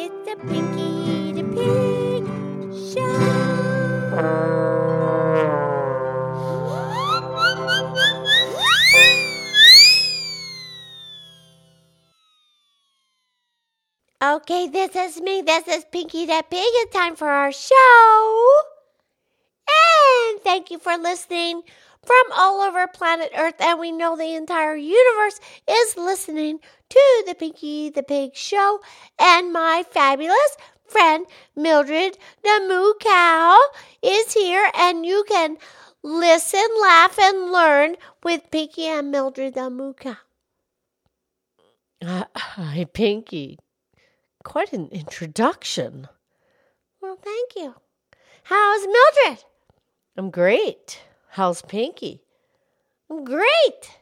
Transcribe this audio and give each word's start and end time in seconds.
It's 0.00 0.14
the 0.30 0.36
Pinky 0.46 1.32
the 1.32 1.42
Pig 1.58 2.22
Show. 2.94 3.10
Okay, 14.22 14.68
this 14.68 14.94
is 14.94 15.20
me. 15.20 15.42
This 15.42 15.66
is 15.66 15.84
Pinky 15.90 16.26
the 16.26 16.44
Pig. 16.48 16.62
It's 16.62 16.94
time 16.94 17.16
for 17.16 17.28
our 17.28 17.50
show. 17.50 18.52
And 19.66 20.40
thank 20.42 20.70
you 20.70 20.78
for 20.78 20.96
listening 20.96 21.62
from 22.04 22.24
all 22.32 22.60
over 22.60 22.86
planet 22.86 23.30
Earth. 23.36 23.60
And 23.60 23.78
we 23.78 23.92
know 23.92 24.16
the 24.16 24.34
entire 24.34 24.76
universe 24.76 25.40
is 25.68 25.96
listening 25.96 26.60
to 26.88 27.24
the 27.26 27.34
Pinky 27.34 27.90
the 27.90 28.02
Pig 28.02 28.34
show. 28.34 28.80
And 29.18 29.52
my 29.52 29.84
fabulous 29.90 30.56
friend 30.86 31.26
Mildred 31.54 32.18
the 32.42 32.66
Moo 32.68 32.94
Cow 33.00 33.58
is 34.02 34.32
here. 34.32 34.70
And 34.74 35.04
you 35.04 35.24
can 35.28 35.58
listen, 36.02 36.66
laugh, 36.80 37.18
and 37.18 37.52
learn 37.52 37.96
with 38.22 38.50
Pinky 38.50 38.86
and 38.86 39.10
Mildred 39.10 39.54
the 39.54 39.70
Moo 39.70 39.92
Cow. 39.92 40.16
Uh, 42.00 42.24
hi, 42.36 42.86
Pinky. 42.92 43.58
Quite 44.44 44.72
an 44.72 44.88
introduction. 44.92 46.08
Well, 47.02 47.18
thank 47.20 47.56
you. 47.56 47.74
How's 48.44 48.86
Mildred? 48.86 49.44
I'm 50.16 50.30
great. 50.30 51.02
How's 51.38 51.62
Pinky? 51.62 52.24
Great. 53.08 54.00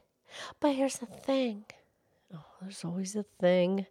But 0.59 0.75
here's 0.75 0.97
the 0.97 1.05
thing. 1.05 1.67
Oh, 2.35 2.43
there's 2.63 2.83
always 2.83 3.15
a 3.15 3.27
thing. 3.39 3.85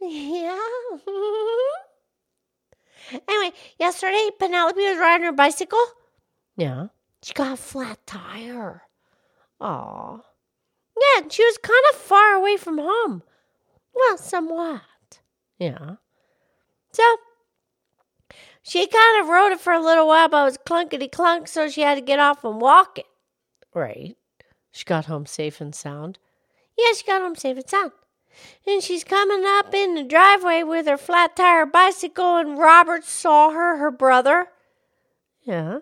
Yeah. 0.00 0.58
anyway, 3.28 3.54
yesterday 3.78 4.30
Penelope 4.38 4.80
was 4.80 4.96
riding 4.96 5.26
her 5.26 5.32
bicycle. 5.32 5.84
Yeah. 6.56 6.86
She 7.22 7.34
got 7.34 7.52
a 7.52 7.56
flat 7.58 7.98
tire. 8.06 8.84
Aw. 9.60 10.16
Yeah, 10.16 11.20
and 11.20 11.30
she 11.30 11.44
was 11.44 11.58
kind 11.58 11.84
of 11.92 11.98
far 11.98 12.32
away 12.32 12.56
from 12.56 12.78
home. 12.78 13.24
Well, 13.94 14.16
somewhat. 14.16 15.20
Yeah. 15.58 15.96
So 16.92 17.02
she 18.66 18.86
kind 18.86 19.20
of 19.20 19.28
rode 19.28 19.52
it 19.52 19.60
for 19.60 19.74
a 19.74 19.84
little 19.84 20.08
while, 20.08 20.28
but 20.30 20.40
it 20.40 20.44
was 20.44 20.58
clunkety 20.58 21.12
clunk, 21.12 21.48
so 21.48 21.68
she 21.68 21.82
had 21.82 21.96
to 21.96 22.00
get 22.00 22.18
off 22.18 22.42
and 22.44 22.62
walk 22.62 22.98
it. 22.98 23.04
Right. 23.74 24.16
She 24.72 24.86
got 24.86 25.04
home 25.04 25.26
safe 25.26 25.60
and 25.60 25.74
sound. 25.74 26.18
Yeah, 26.76 26.94
she 26.96 27.06
got 27.06 27.20
home 27.20 27.36
safe 27.36 27.58
and 27.58 27.68
sound. 27.68 27.92
And 28.66 28.82
she's 28.82 29.04
coming 29.04 29.44
up 29.44 29.74
in 29.74 29.94
the 29.94 30.02
driveway 30.02 30.62
with 30.62 30.86
her 30.86 30.96
flat 30.96 31.36
tire 31.36 31.66
bicycle, 31.66 32.36
and 32.36 32.58
Robert 32.58 33.04
saw 33.04 33.50
her, 33.50 33.76
her 33.76 33.90
brother. 33.90 34.46
Yeah. 35.42 35.80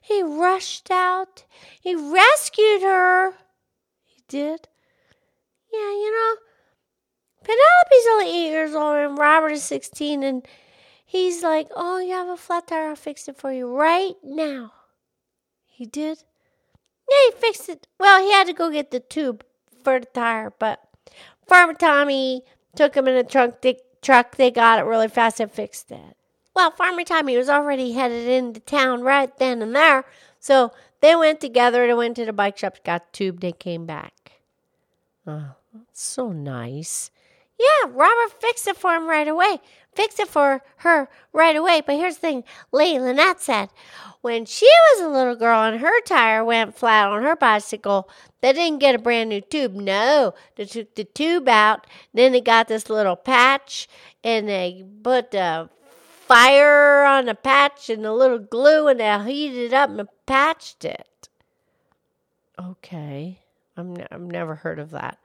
He 0.00 0.22
rushed 0.22 0.92
out. 0.92 1.44
He 1.80 1.96
rescued 1.96 2.82
her. 2.82 3.32
He 4.04 4.22
did? 4.28 4.68
Yeah, 5.72 5.90
you 5.90 6.12
know, 6.12 6.36
Penelope's 7.42 8.06
only 8.12 8.26
eight 8.26 8.50
years 8.50 8.74
old, 8.76 8.96
and 8.96 9.18
Robert 9.18 9.50
is 9.50 9.64
16, 9.64 10.22
and 10.22 10.46
he's 11.06 11.42
like, 11.42 11.68
Oh, 11.74 11.98
you 11.98 12.12
have 12.12 12.28
a 12.28 12.36
flat 12.36 12.66
tire. 12.66 12.88
I'll 12.88 12.96
fix 12.96 13.28
it 13.28 13.38
for 13.38 13.52
you 13.52 13.74
right 13.74 14.14
now. 14.22 14.72
He 15.64 15.86
did? 15.86 16.22
Yeah, 17.08 17.16
he 17.26 17.40
fixed 17.40 17.68
it. 17.68 17.86
Well, 17.98 18.22
he 18.22 18.32
had 18.32 18.46
to 18.48 18.52
go 18.52 18.70
get 18.70 18.90
the 18.90 19.00
tube 19.00 19.44
for 19.84 20.00
the 20.00 20.06
tire, 20.06 20.52
but 20.58 20.80
Farmer 21.46 21.74
Tommy 21.74 22.42
took 22.74 22.96
him 22.96 23.06
in 23.06 23.14
a 23.16 23.24
trunk 23.24 23.64
truck. 24.02 24.36
They 24.36 24.50
got 24.50 24.80
it 24.80 24.82
really 24.82 25.08
fast 25.08 25.38
and 25.38 25.50
fixed 25.50 25.92
it. 25.92 26.16
Well, 26.54 26.70
Farmer 26.70 27.04
Tommy 27.04 27.36
was 27.36 27.48
already 27.48 27.92
headed 27.92 28.26
into 28.26 28.60
town 28.60 29.02
right 29.02 29.36
then 29.38 29.62
and 29.62 29.76
there, 29.76 30.04
so 30.40 30.72
they 31.00 31.14
went 31.14 31.40
together. 31.40 31.86
They 31.86 31.94
went 31.94 32.16
to 32.16 32.24
the 32.24 32.32
bike 32.32 32.56
shop, 32.58 32.78
got 32.82 33.12
tube, 33.12 33.40
they 33.40 33.52
came 33.52 33.84
back. 33.86 34.32
Oh, 35.26 35.56
that's 35.74 36.02
so 36.02 36.32
nice. 36.32 37.10
Yeah, 37.58 37.90
Robert 37.90 38.40
fixed 38.40 38.66
it 38.68 38.76
for 38.76 38.94
him 38.94 39.08
right 39.08 39.28
away. 39.28 39.58
Fixed 39.94 40.20
it 40.20 40.28
for 40.28 40.62
her 40.78 41.08
right 41.32 41.56
away. 41.56 41.82
But 41.84 41.96
here's 41.96 42.16
the 42.16 42.20
thing 42.20 42.44
Lady 42.70 42.98
Lynette 42.98 43.40
said 43.40 43.70
when 44.20 44.44
she 44.44 44.66
was 44.66 45.02
a 45.02 45.08
little 45.08 45.36
girl 45.36 45.62
and 45.62 45.80
her 45.80 46.00
tire 46.02 46.44
went 46.44 46.76
flat 46.76 47.08
on 47.08 47.22
her 47.22 47.36
bicycle, 47.36 48.10
they 48.42 48.52
didn't 48.52 48.80
get 48.80 48.94
a 48.94 48.98
brand 48.98 49.30
new 49.30 49.40
tube. 49.40 49.72
No, 49.72 50.34
they 50.56 50.64
took 50.66 50.94
the 50.96 51.04
tube 51.04 51.48
out. 51.48 51.86
Then 52.12 52.32
they 52.32 52.40
got 52.40 52.68
this 52.68 52.90
little 52.90 53.16
patch 53.16 53.88
and 54.22 54.48
they 54.48 54.84
put 55.02 55.30
the 55.30 55.70
fire 56.26 57.04
on 57.04 57.26
the 57.26 57.34
patch 57.34 57.88
and 57.88 58.04
a 58.04 58.12
little 58.12 58.38
glue 58.40 58.88
and 58.88 59.00
they 59.00 59.24
heated 59.24 59.58
it 59.58 59.72
up 59.72 59.90
and 59.90 60.08
patched 60.26 60.84
it. 60.84 61.28
Okay. 62.58 63.40
I'm 63.76 63.96
n- 63.96 64.08
I've 64.10 64.20
never 64.20 64.56
heard 64.56 64.78
of 64.78 64.90
that. 64.90 65.18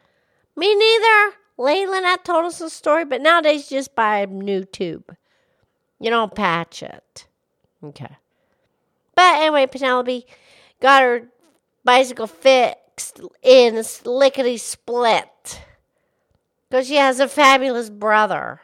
Me 0.56 0.76
neither. 0.76 1.34
Leyland 1.62 2.06
had 2.06 2.26
told 2.26 2.46
us 2.46 2.58
the 2.58 2.70
story, 2.70 3.06
but 3.06 3.22
nowadays 3.22 3.70
just 3.70 3.96
buy 3.96 4.18
a 4.20 4.28
new 4.28 4.66
tube. 4.66 5.16
You 6.00 6.10
don't 6.10 6.34
patch 6.34 6.82
it. 6.82 7.28
Okay. 7.84 8.18
But 9.14 9.42
anyway, 9.42 9.68
Penelope 9.68 10.26
got 10.82 11.04
her 11.04 11.28
bicycle 11.84 12.26
fixed 12.26 13.22
in 13.44 13.84
lickety 14.06 14.58
split. 14.58 15.62
Because 16.68 16.88
she 16.88 16.96
has 16.96 17.20
a 17.20 17.28
fabulous 17.28 17.92
brother. 17.92 18.62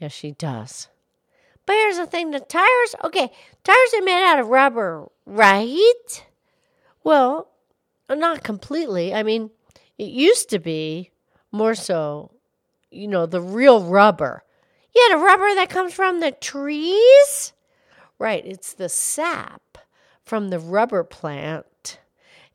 Yes, 0.00 0.12
she 0.12 0.32
does. 0.32 0.88
But 1.64 1.74
here's 1.74 1.98
the 1.98 2.06
thing 2.06 2.32
the 2.32 2.40
tires, 2.40 2.96
okay, 3.04 3.30
tires 3.62 3.94
are 3.96 4.02
made 4.02 4.24
out 4.24 4.40
of 4.40 4.48
rubber, 4.48 5.08
right? 5.26 6.24
Well, 7.04 7.48
not 8.08 8.42
completely. 8.42 9.14
I 9.14 9.22
mean, 9.22 9.50
it 9.96 10.08
used 10.08 10.50
to 10.50 10.58
be 10.58 11.10
more 11.54 11.74
so, 11.74 12.32
you 12.90 13.06
know, 13.06 13.26
the 13.26 13.40
real 13.40 13.84
rubber. 13.84 14.42
Yeah, 14.94 15.16
the 15.16 15.22
rubber 15.22 15.54
that 15.54 15.70
comes 15.70 15.94
from 15.94 16.20
the 16.20 16.32
trees? 16.32 17.52
Right, 18.18 18.44
it's 18.44 18.74
the 18.74 18.88
sap 18.88 19.78
from 20.24 20.50
the 20.50 20.58
rubber 20.58 21.04
plant. 21.04 21.98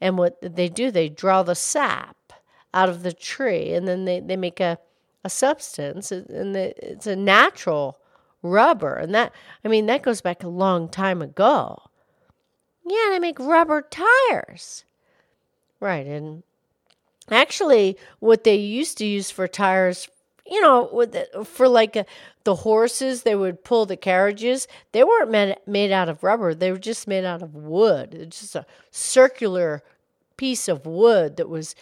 And 0.01 0.17
what 0.17 0.37
they 0.41 0.69
do, 0.69 0.91
they 0.91 1.09
draw 1.09 1.43
the 1.43 1.55
sap 1.55 2.33
out 2.73 2.89
of 2.89 3.03
the 3.03 3.13
tree 3.13 3.73
and 3.73 3.87
then 3.87 4.05
they, 4.05 4.19
they 4.19 4.37
make 4.37 4.59
a, 4.59 4.77
a 5.23 5.29
substance 5.29 6.11
and 6.11 6.55
it's 6.55 7.07
a 7.07 7.15
natural 7.15 7.97
rubber. 8.41 8.95
And 8.95 9.13
that, 9.15 9.33
I 9.63 9.67
mean, 9.67 9.85
that 9.87 10.03
goes 10.03 10.21
back 10.21 10.43
a 10.43 10.49
long 10.49 10.89
time 10.89 11.21
ago. 11.21 11.81
Yeah, 12.85 13.07
they 13.11 13.19
make 13.19 13.39
rubber 13.39 13.81
tires. 13.81 14.83
Right, 15.79 16.05
and 16.05 16.43
actually, 17.31 17.97
what 18.19 18.43
they 18.43 18.55
used 18.55 18.97
to 18.99 19.05
use 19.05 19.31
for 19.31 19.47
tires, 19.47 20.07
you 20.45 20.61
know, 20.61 21.05
the, 21.05 21.45
for 21.45 21.67
like 21.67 21.95
a, 21.95 22.05
the 22.43 22.55
horses, 22.55 23.23
they 23.23 23.35
would 23.35 23.63
pull 23.63 23.85
the 23.85 23.97
carriages. 23.97 24.67
They 24.91 25.03
weren't 25.03 25.31
made, 25.31 25.57
made 25.65 25.91
out 25.91 26.09
of 26.09 26.23
rubber; 26.23 26.53
they 26.53 26.71
were 26.71 26.77
just 26.77 27.07
made 27.07 27.25
out 27.25 27.41
of 27.41 27.55
wood. 27.55 28.13
It's 28.13 28.39
just 28.41 28.55
a 28.55 28.65
circular 28.91 29.83
piece 30.37 30.67
of 30.67 30.85
wood 30.85 31.37
that 31.37 31.49
was 31.49 31.75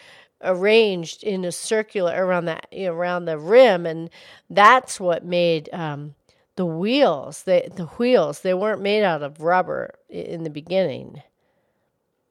arranged 0.43 1.23
in 1.23 1.45
a 1.45 1.51
circular 1.51 2.13
around 2.15 2.45
that 2.45 2.67
you 2.71 2.85
know, 2.85 2.93
around 2.93 3.25
the 3.25 3.37
rim, 3.37 3.85
and 3.85 4.09
that's 4.49 4.99
what 4.99 5.23
made. 5.25 5.69
Um, 5.73 6.15
the 6.57 6.65
wheels, 6.65 7.43
the 7.43 7.89
wheels, 7.97 8.41
they 8.41 8.55
weren't 8.55 8.81
made 8.81 9.03
out 9.03 9.21
of 9.21 9.41
rubber 9.41 9.93
in 10.09 10.43
the 10.43 10.49
beginning. 10.49 11.21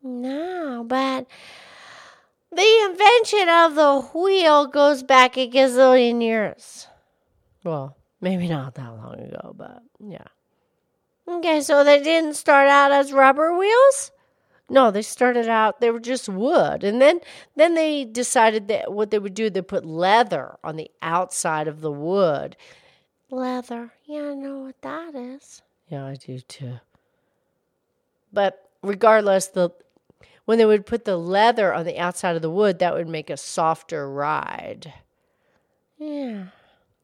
No, 0.03 0.84
but 0.87 1.26
the 2.56 2.89
invention 2.91 3.49
of 3.49 3.75
the 3.75 4.00
wheel 4.19 4.67
goes 4.67 5.03
back 5.03 5.37
a 5.37 5.49
gazillion 5.49 6.22
years. 6.22 6.87
Well, 7.64 7.97
maybe 8.20 8.49
not 8.49 8.75
that 8.75 8.97
long 8.97 9.19
ago, 9.20 9.55
but 9.56 9.82
yeah. 10.00 10.25
Okay, 11.29 11.61
so 11.61 11.82
they 11.82 12.03
didn't 12.03 12.35
start 12.35 12.69
out 12.69 12.93
as 12.93 13.12
rubber 13.12 13.56
wheels? 13.56 14.12
No, 14.69 14.91
they 14.91 15.03
started 15.03 15.49
out 15.49 15.81
they 15.81 15.91
were 15.91 16.00
just 16.00 16.29
wood. 16.29 16.82
And 16.82 17.00
then 17.00 17.20
then 17.55 17.75
they 17.75 18.05
decided 18.05 18.69
that 18.69 18.93
what 18.93 19.11
they 19.11 19.19
would 19.19 19.35
do 19.35 19.50
they 19.50 19.62
put 19.62 19.85
leather 19.85 20.56
on 20.64 20.76
the 20.76 20.91
outside 21.03 21.69
of 21.69 21.81
the 21.81 21.93
wood. 21.93 22.56
Leather. 23.31 23.93
Yeah, 24.05 24.31
I 24.31 24.35
know 24.35 24.58
what 24.58 24.81
that 24.82 25.14
is. 25.14 25.62
Yeah, 25.88 26.06
I 26.06 26.14
do 26.14 26.41
too. 26.41 26.79
But 28.32 28.69
regardless, 28.82 29.49
the 29.49 29.70
when 30.45 30.59
they 30.59 30.65
would 30.65 30.87
put 30.87 31.05
the 31.05 31.17
leather 31.17 31.75
on 31.75 31.85
the 31.85 31.99
outside 31.99 32.37
of 32.37 32.43
the 32.43 32.51
wood, 32.51 32.79
that 32.79 32.95
would 32.95 33.09
make 33.09 33.31
a 33.31 33.37
softer 33.37 34.11
ride. 34.11 34.95
Yeah. 35.99 36.47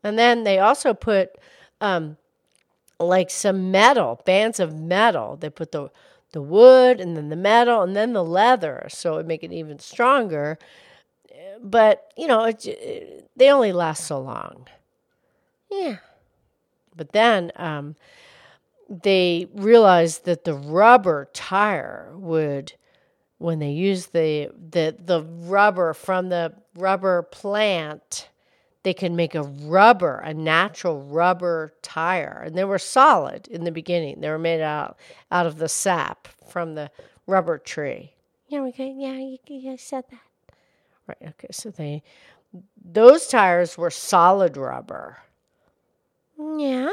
And 0.05 0.19
then 0.19 0.44
they 0.44 0.59
also 0.59 0.94
put 0.94 1.31
um, 1.81 2.17
like 2.99 3.31
some 3.31 3.70
metal, 3.70 4.20
bands 4.25 4.61
of 4.61 4.79
metal. 4.79 5.37
They 5.37 5.50
put 5.50 5.73
the 5.73 5.91
the 6.32 6.43
wood 6.43 6.99
and 6.99 7.14
then 7.14 7.29
the 7.29 7.37
metal 7.37 7.82
and 7.82 7.94
then 7.94 8.14
the 8.14 8.25
leather, 8.25 8.87
so 8.88 9.14
it 9.14 9.17
would 9.19 9.29
make 9.29 9.44
it 9.44 9.53
even 9.53 9.79
stronger. 9.79 10.59
But 11.62 12.12
you 12.17 12.26
know, 12.26 12.44
it, 12.44 12.67
it, 12.67 13.31
they 13.37 13.50
only 13.50 13.73
last 13.73 14.05
so 14.05 14.20
long. 14.20 14.67
Yeah. 15.70 15.99
But 16.94 17.12
then 17.12 17.53
um, 17.56 17.97
they 18.88 19.49
realized 19.55 20.25
that 20.25 20.44
the 20.44 20.55
rubber 20.55 21.29
tire 21.32 22.12
would, 22.17 22.75
when 23.42 23.58
they 23.58 23.70
used 23.70 24.12
the, 24.12 24.50
the, 24.70 24.96
the 25.04 25.22
rubber 25.22 25.92
from 25.92 26.28
the 26.28 26.52
rubber 26.76 27.22
plant, 27.22 28.28
they 28.84 28.94
could 28.94 29.12
make 29.12 29.34
a 29.34 29.42
rubber, 29.42 30.18
a 30.18 30.32
natural 30.32 31.02
rubber 31.02 31.72
tire. 31.82 32.42
And 32.46 32.56
they 32.56 32.64
were 32.64 32.78
solid 32.78 33.48
in 33.48 33.64
the 33.64 33.72
beginning. 33.72 34.20
They 34.20 34.30
were 34.30 34.38
made 34.38 34.60
out, 34.60 34.96
out 35.30 35.46
of 35.46 35.58
the 35.58 35.68
sap 35.68 36.28
from 36.48 36.74
the 36.74 36.90
rubber 37.26 37.58
tree. 37.58 38.12
Yeah, 38.48 38.62
okay. 38.62 38.94
Yeah, 38.96 39.18
you, 39.18 39.38
you 39.46 39.76
said 39.76 40.04
that. 40.10 40.20
Right. 41.06 41.30
Okay. 41.30 41.48
So 41.50 41.70
they, 41.70 42.02
those 42.84 43.26
tires 43.26 43.76
were 43.76 43.90
solid 43.90 44.56
rubber. 44.56 45.18
Yeah. 46.38 46.90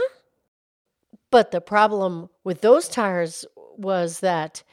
But 1.31 1.51
the 1.51 1.61
problem 1.61 2.29
with 2.43 2.61
those 2.61 2.87
tires 2.87 3.45
was 3.77 4.19
that 4.21 4.63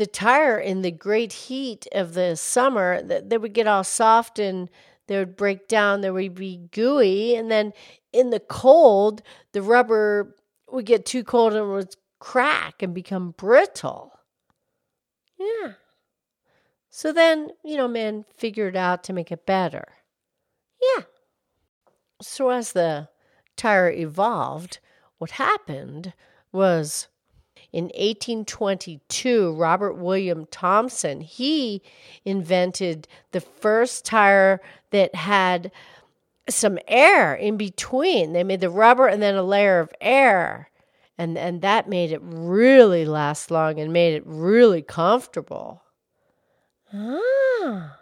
the 0.00 0.06
tire 0.06 0.58
in 0.58 0.80
the 0.80 0.90
great 0.90 1.30
heat 1.30 1.86
of 1.92 2.14
the 2.14 2.34
summer, 2.34 3.02
that 3.02 3.28
they 3.28 3.36
would 3.36 3.52
get 3.52 3.66
all 3.66 3.84
soft 3.84 4.38
and 4.38 4.70
they 5.08 5.18
would 5.18 5.36
break 5.36 5.68
down, 5.68 6.00
they 6.00 6.10
would 6.10 6.34
be 6.34 6.68
gooey, 6.72 7.34
and 7.34 7.50
then 7.50 7.74
in 8.10 8.30
the 8.30 8.40
cold, 8.40 9.20
the 9.52 9.60
rubber 9.60 10.34
would 10.70 10.86
get 10.86 11.04
too 11.04 11.22
cold 11.22 11.52
and 11.52 11.68
would 11.68 11.94
crack 12.18 12.82
and 12.82 12.94
become 12.94 13.34
brittle. 13.36 14.12
Yeah. 15.38 15.72
So 16.88 17.12
then, 17.12 17.50
you 17.62 17.76
know, 17.76 17.86
man 17.86 18.24
figured 18.34 18.76
out 18.76 19.04
to 19.04 19.12
make 19.12 19.30
it 19.30 19.44
better. 19.44 19.86
Yeah. 20.80 21.04
So 22.22 22.48
as 22.48 22.72
the 22.72 23.10
tire 23.54 23.90
evolved, 23.90 24.78
what 25.18 25.32
happened 25.32 26.14
was 26.52 27.08
in 27.72 27.84
1822 27.84 29.52
Robert 29.54 29.94
William 29.94 30.46
Thomson, 30.50 31.20
he 31.20 31.82
invented 32.24 33.06
the 33.32 33.40
first 33.40 34.04
tire 34.04 34.60
that 34.90 35.14
had 35.14 35.70
some 36.48 36.78
air 36.88 37.34
in 37.34 37.56
between. 37.56 38.32
They 38.32 38.44
made 38.44 38.60
the 38.60 38.70
rubber 38.70 39.06
and 39.06 39.22
then 39.22 39.36
a 39.36 39.42
layer 39.42 39.80
of 39.80 39.92
air. 40.00 40.70
And 41.16 41.36
and 41.36 41.60
that 41.62 41.88
made 41.88 42.12
it 42.12 42.20
really 42.22 43.04
last 43.04 43.50
long 43.50 43.78
and 43.78 43.92
made 43.92 44.14
it 44.14 44.22
really 44.24 44.82
comfortable. 44.82 45.82
Ah. 46.92 47.98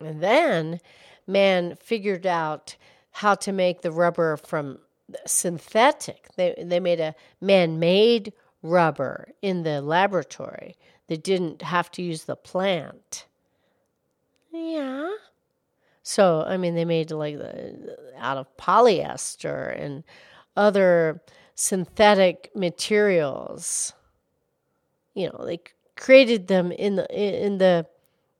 And 0.00 0.22
then 0.22 0.80
man 1.26 1.76
figured 1.76 2.26
out 2.26 2.76
how 3.10 3.34
to 3.34 3.52
make 3.52 3.82
the 3.82 3.90
rubber 3.90 4.36
from 4.36 4.78
synthetic. 5.26 6.28
They 6.36 6.54
they 6.62 6.80
made 6.80 7.00
a 7.00 7.14
man-made 7.40 8.32
rubber 8.62 9.28
in 9.42 9.62
the 9.62 9.80
laboratory. 9.80 10.76
They 11.08 11.16
didn't 11.16 11.62
have 11.62 11.90
to 11.92 12.02
use 12.02 12.24
the 12.24 12.36
plant. 12.36 13.26
Yeah. 14.52 15.10
So 16.02 16.44
I 16.46 16.56
mean, 16.56 16.74
they 16.74 16.84
made 16.84 17.10
like 17.10 17.38
the, 17.38 17.96
out 18.18 18.36
of 18.36 18.56
polyester 18.56 19.78
and 19.80 20.04
other 20.56 21.20
synthetic 21.54 22.50
materials. 22.54 23.92
You 25.14 25.28
know, 25.28 25.44
they 25.44 25.60
created 25.96 26.48
them 26.48 26.72
in 26.72 26.96
the 26.96 27.06
in 27.44 27.58
the 27.58 27.86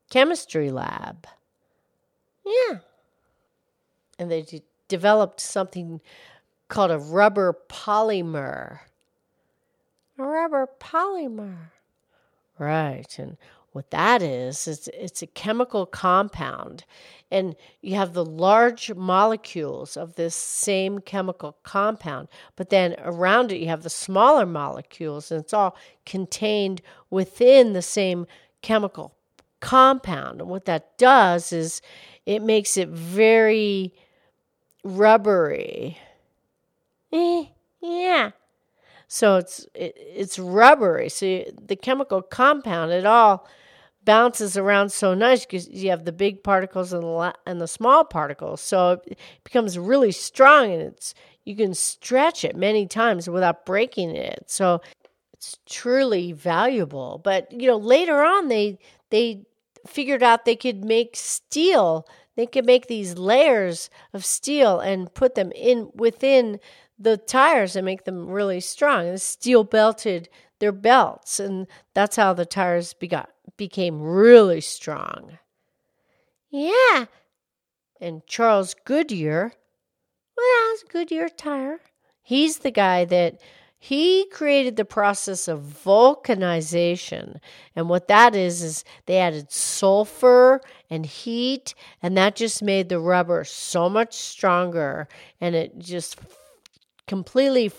chemistry 0.09 0.71
lab. 0.71 1.27
Yeah. 2.45 2.79
And 4.19 4.31
they 4.31 4.43
de- 4.43 4.63
developed 4.87 5.41
something 5.41 6.01
called 6.69 6.91
a 6.91 6.99
rubber 6.99 7.57
polymer. 7.69 8.79
Rubber 10.17 10.67
polymer. 10.79 11.71
Right. 12.59 13.17
And 13.19 13.37
what 13.71 13.91
that 13.91 14.23
is, 14.23 14.67
it's, 14.67 14.87
it's 14.87 15.21
a 15.21 15.27
chemical 15.27 15.85
compound. 15.85 16.83
And 17.29 17.55
you 17.81 17.95
have 17.95 18.13
the 18.13 18.25
large 18.25 18.91
molecules 18.95 19.95
of 19.95 20.15
this 20.15 20.33
same 20.33 20.99
chemical 20.99 21.57
compound, 21.61 22.27
but 22.55 22.71
then 22.71 22.95
around 23.03 23.51
it 23.51 23.59
you 23.59 23.67
have 23.67 23.83
the 23.83 23.89
smaller 23.89 24.47
molecules, 24.47 25.31
and 25.31 25.41
it's 25.41 25.53
all 25.53 25.75
contained 26.05 26.81
within 27.11 27.73
the 27.73 27.81
same 27.83 28.25
chemical 28.63 29.13
compound. 29.59 30.41
And 30.41 30.49
what 30.49 30.65
that 30.65 30.97
does 30.97 31.53
is 31.53 31.81
it 32.25 32.41
makes 32.41 32.77
it 32.77 32.89
very 32.89 33.93
rubbery. 34.83 35.99
Eh, 37.11 37.45
yeah. 37.81 38.31
So 39.07 39.37
it's 39.37 39.65
it, 39.73 39.93
it's 39.97 40.39
rubbery. 40.39 41.09
So 41.09 41.25
you, 41.25 41.45
the 41.61 41.75
chemical 41.75 42.21
compound 42.21 42.91
it 42.91 43.05
all 43.05 43.47
bounces 44.05 44.55
around 44.57 44.89
so 44.91 45.13
nice 45.13 45.45
because 45.45 45.67
you 45.67 45.89
have 45.89 46.05
the 46.05 46.11
big 46.13 46.43
particles 46.43 46.93
and 46.93 47.03
the 47.03 47.07
la- 47.07 47.33
and 47.45 47.59
the 47.61 47.67
small 47.67 48.03
particles. 48.05 48.61
So 48.61 49.01
it 49.05 49.19
becomes 49.43 49.77
really 49.77 50.11
strong 50.11 50.71
and 50.71 50.81
it's 50.81 51.13
you 51.45 51.55
can 51.55 51.73
stretch 51.73 52.43
it 52.43 52.55
many 52.55 52.87
times 52.87 53.29
without 53.29 53.65
breaking 53.65 54.15
it. 54.15 54.45
So 54.47 54.81
it's 55.33 55.57
truly 55.65 56.31
valuable. 56.33 57.21
But 57.23 57.51
you 57.51 57.67
know 57.67 57.77
later 57.77 58.23
on 58.23 58.47
they 58.49 58.79
they 59.09 59.45
figured 59.85 60.23
out 60.23 60.45
they 60.45 60.55
could 60.55 60.83
make 60.83 61.15
steel. 61.15 62.07
They 62.35 62.45
could 62.45 62.65
make 62.65 62.87
these 62.87 63.17
layers 63.17 63.89
of 64.13 64.23
steel 64.23 64.79
and 64.79 65.13
put 65.13 65.35
them 65.35 65.51
in 65.53 65.89
within 65.95 66.59
the 66.99 67.17
tires 67.17 67.75
and 67.75 67.85
make 67.85 68.05
them 68.05 68.27
really 68.27 68.59
strong. 68.59 69.11
The 69.11 69.17
steel 69.17 69.63
belted 69.63 70.29
their 70.59 70.71
belts, 70.71 71.39
and 71.39 71.67
that's 71.93 72.15
how 72.15 72.33
the 72.33 72.45
tires 72.45 72.93
begot, 72.93 73.29
became 73.57 74.01
really 74.01 74.61
strong. 74.61 75.37
Yeah. 76.49 77.05
And 78.01 78.25
Charles 78.25 78.75
Goodyear, 78.85 79.53
well, 80.35 80.45
that's 80.69 80.83
Goodyear 80.91 81.29
tire. 81.29 81.79
He's 82.21 82.59
the 82.59 82.71
guy 82.71 83.05
that 83.05 83.39
he 83.79 84.25
created 84.31 84.75
the 84.75 84.85
process 84.85 85.47
of 85.47 85.61
vulcanization. 85.61 87.39
And 87.75 87.89
what 87.89 88.07
that 88.07 88.35
is, 88.35 88.63
is 88.63 88.83
they 89.05 89.19
added 89.19 89.51
sulfur 89.51 90.61
and 90.89 91.05
heat, 91.05 91.75
and 92.01 92.17
that 92.17 92.35
just 92.35 92.63
made 92.63 92.89
the 92.89 92.99
rubber 92.99 93.43
so 93.43 93.87
much 93.87 94.15
stronger. 94.15 95.07
And 95.39 95.55
it 95.55 95.77
just 95.77 96.17
completely, 97.07 97.71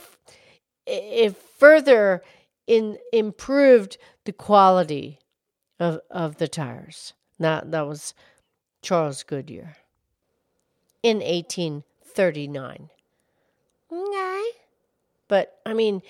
it 0.86 1.36
further 1.36 2.22
in, 2.66 2.98
improved 3.12 3.98
the 4.24 4.32
quality 4.32 5.18
of, 5.78 6.00
of 6.10 6.38
the 6.38 6.48
tires. 6.48 7.12
That, 7.38 7.70
that 7.70 7.86
was 7.86 8.14
Charles 8.82 9.22
Goodyear 9.22 9.76
in 11.02 11.18
1839. 11.18 12.90
Okay. 13.90 14.44
But 15.28 15.58
I 15.64 15.74
mean, 15.74 16.02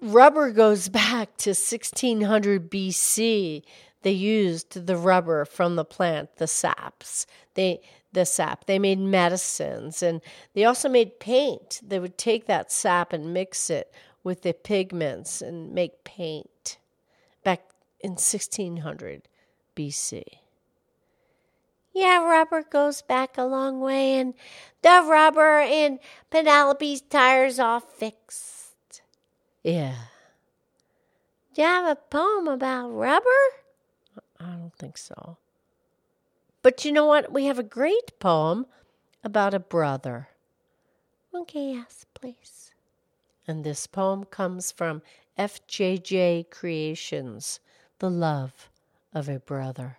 rubber 0.00 0.50
goes 0.50 0.88
back 0.88 1.36
to 1.38 1.50
1600 1.50 2.70
BC. 2.70 3.62
They 4.02 4.12
used 4.12 4.86
the 4.86 4.96
rubber 4.96 5.44
from 5.44 5.76
the 5.76 5.84
plant, 5.84 6.36
the 6.36 6.46
saps. 6.46 7.26
They 7.54 7.80
the 8.12 8.24
sap. 8.24 8.66
They 8.66 8.78
made 8.78 8.98
medicines 8.98 10.02
and 10.02 10.20
they 10.54 10.64
also 10.64 10.88
made 10.88 11.20
paint. 11.20 11.80
They 11.86 11.98
would 11.98 12.18
take 12.18 12.46
that 12.46 12.72
sap 12.72 13.12
and 13.12 13.32
mix 13.34 13.70
it 13.70 13.92
with 14.24 14.42
the 14.42 14.52
pigments 14.52 15.40
and 15.40 15.72
make 15.72 16.04
paint 16.04 16.78
back 17.44 17.62
in 18.00 18.12
1600 18.12 19.22
BC. 19.76 20.22
Yeah, 21.94 22.22
rubber 22.22 22.62
goes 22.62 23.02
back 23.02 23.36
a 23.36 23.44
long 23.44 23.80
way, 23.80 24.14
and 24.20 24.34
the 24.82 25.04
rubber 25.08 25.58
in 25.60 25.98
Penelope's 26.30 27.00
tires 27.00 27.58
all 27.58 27.80
fixed. 27.80 29.02
Yeah. 29.64 29.94
Do 31.54 31.62
you 31.62 31.66
have 31.66 31.86
a 31.86 31.96
poem 31.96 32.46
about 32.46 32.90
rubber? 32.90 33.24
I 34.38 34.52
don't 34.52 34.76
think 34.78 34.96
so. 34.96 35.38
But 36.68 36.84
you 36.84 36.92
know 36.92 37.06
what? 37.06 37.32
We 37.32 37.46
have 37.46 37.58
a 37.58 37.62
great 37.62 38.18
poem 38.18 38.66
about 39.24 39.54
a 39.54 39.58
brother. 39.58 40.28
Okay, 41.34 41.72
yes, 41.72 42.04
please. 42.12 42.72
And 43.46 43.64
this 43.64 43.86
poem 43.86 44.24
comes 44.24 44.70
from 44.70 45.00
FJJ 45.38 46.50
Creations 46.50 47.60
The 48.00 48.10
Love 48.10 48.68
of 49.14 49.30
a 49.30 49.38
Brother. 49.38 49.96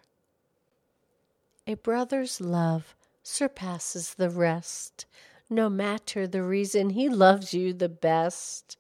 A 1.65 1.73
brother's 1.73 2.39
love 2.39 2.93
surpasses 3.23 4.13
the 4.13 4.29
rest, 4.29 5.07
no 5.49 5.71
matter 5.71 6.27
the 6.27 6.43
reason 6.43 6.91
he 6.91 7.09
loves 7.09 7.51
you 7.51 7.73
the 7.73 7.89
best. 7.89 8.77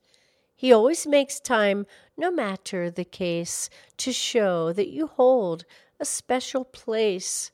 He 0.55 0.71
always 0.71 1.07
makes 1.07 1.39
time, 1.39 1.87
no 2.15 2.29
matter 2.29 2.91
the 2.91 3.03
case, 3.03 3.67
to 3.97 4.13
show 4.13 4.71
that 4.73 4.89
you 4.89 5.07
hold 5.07 5.65
a 5.99 6.05
special 6.05 6.63
place, 6.63 7.49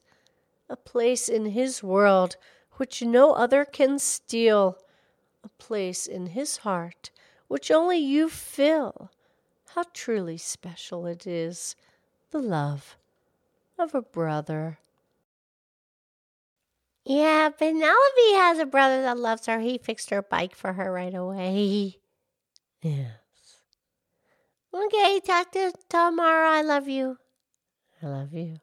a 0.69 0.75
place 0.75 1.29
in 1.29 1.47
his 1.47 1.83
world 1.83 2.37
which 2.73 3.01
no 3.01 3.33
other 3.33 3.65
can 3.65 3.99
steal, 3.99 4.77
a 5.43 5.49
place 5.49 6.05
in 6.07 6.27
his 6.27 6.57
heart 6.57 7.11
which 7.47 7.71
only 7.71 7.97
you 7.97 8.29
fill. 8.29 9.11
How 9.75 9.83
truly 9.93 10.37
special 10.37 11.05
it 11.05 11.27
is, 11.27 11.75
the 12.31 12.39
love 12.39 12.97
of 13.77 13.93
a 13.93 14.01
brother. 14.01 14.79
Yeah, 17.05 17.49
Penelope 17.49 18.33
has 18.33 18.57
a 18.57 18.65
brother 18.65 19.03
that 19.03 19.19
loves 19.19 19.45
her. 19.45 19.59
He 19.59 19.77
fixed 19.77 20.09
her 20.09 20.23
bike 20.23 20.55
for 20.55 20.73
her 20.73 20.91
right 20.91 21.13
away. 21.13 21.99
Yes. 22.81 23.63
Okay, 24.71 25.19
talk 25.25 25.51
to 25.53 25.73
tomorrow. 25.89 26.49
I 26.49 26.61
love 26.61 26.87
you. 26.87 27.17
I 27.99 28.05
love 28.05 28.31
you. 28.33 28.57